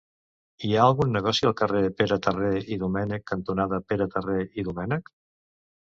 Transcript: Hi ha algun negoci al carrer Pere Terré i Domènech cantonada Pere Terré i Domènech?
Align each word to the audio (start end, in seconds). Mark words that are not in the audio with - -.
Hi 0.67 0.71
ha 0.77 0.85
algun 0.91 1.13
negoci 1.15 1.45
al 1.49 1.53
carrer 1.59 1.83
Pere 1.99 2.17
Terré 2.27 2.49
i 2.77 2.77
Domènech 2.85 3.27
cantonada 3.35 3.81
Pere 3.93 4.09
Terré 4.17 4.39
i 4.63 4.71
Domènech? 4.71 5.17